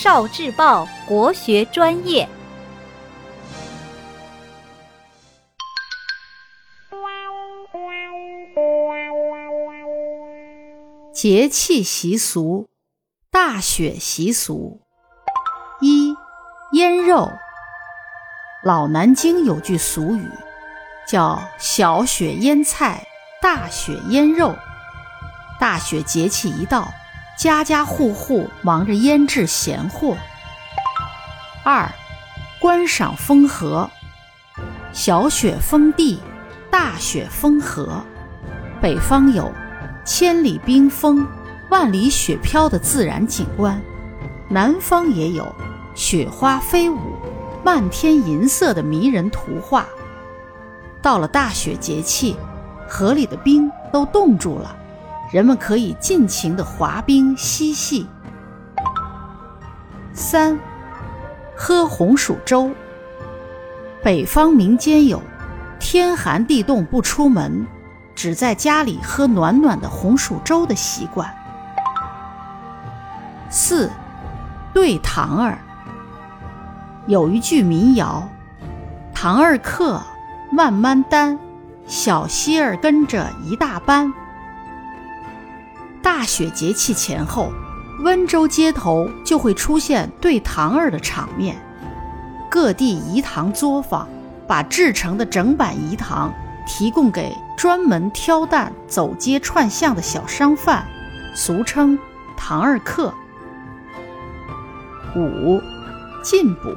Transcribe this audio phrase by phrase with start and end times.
[0.00, 2.28] 少智报国学专业。
[11.12, 12.68] 节气习俗，
[13.32, 14.80] 大雪习俗。
[15.80, 16.14] 一
[16.74, 17.28] 腌肉。
[18.62, 20.30] 老南京有句俗语，
[21.08, 23.04] 叫“小雪腌菜，
[23.42, 24.54] 大雪腌肉”。
[25.58, 26.88] 大雪节气一到，
[27.38, 30.16] 家家户户忙着腌制咸货。
[31.62, 31.88] 二
[32.60, 33.88] 观赏风河。
[34.92, 36.20] 小雪封地，
[36.68, 38.02] 大雪封河。
[38.82, 39.52] 北方有。
[40.04, 41.24] 千里冰封，
[41.68, 43.78] 万里雪飘的自然景观，
[44.48, 45.54] 南方也有
[45.94, 46.98] 雪花飞舞、
[47.62, 49.86] 漫天银色的迷人图画。
[51.02, 52.36] 到了大雪节气，
[52.88, 54.74] 河里的冰都冻住了，
[55.30, 58.06] 人们可以尽情的滑冰嬉戏。
[60.12, 60.58] 三，
[61.56, 62.70] 喝红薯粥。
[64.02, 65.20] 北方民间有
[65.78, 67.66] 天寒地冻不出门。
[68.18, 71.32] 只在家里喝暖暖的红薯粥的习惯。
[73.48, 73.88] 四，
[74.74, 75.56] 对糖儿。
[77.06, 78.28] 有一句民谣
[79.14, 80.02] ：“糖儿客，
[80.50, 81.38] 慢慢担，
[81.86, 84.12] 小溪儿跟着一大班。”
[86.08, 87.52] 大雪节气前后，
[87.98, 91.54] 温州街头就会出现对堂儿的场面，
[92.50, 94.08] 各地饴糖作坊
[94.46, 96.32] 把制成的整板饴糖。
[96.66, 100.86] 提供给专门挑担走街串巷的小商贩，
[101.34, 101.98] 俗称
[102.36, 103.12] “堂儿客”。
[105.14, 105.60] 五，
[106.22, 106.70] 进补。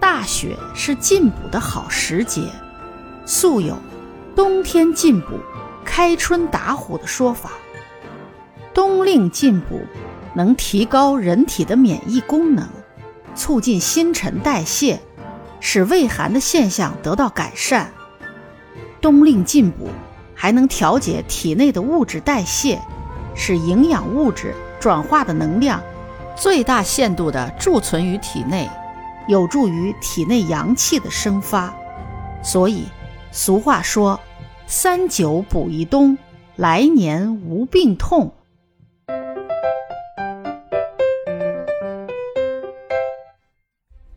[0.00, 2.42] 大雪是进补的好时节，
[3.24, 3.76] 素有
[4.34, 5.38] “冬天进补，
[5.84, 7.50] 开春打虎”的说法。
[8.78, 9.80] 冬令进补
[10.34, 12.64] 能提高人体的免疫功能，
[13.34, 15.00] 促进新陈代谢，
[15.58, 17.92] 使胃寒的现象得到改善。
[19.00, 19.88] 冬令进补，
[20.32, 22.78] 还能调节体内的物质代谢，
[23.34, 25.82] 使营养物质转化的能量
[26.36, 28.70] 最大限度地贮存于体内，
[29.26, 31.74] 有助于体内阳气的生发。
[32.44, 32.84] 所以，
[33.32, 34.20] 俗话说
[34.68, 36.16] ：“三九补一冬，
[36.54, 38.32] 来年无病痛。”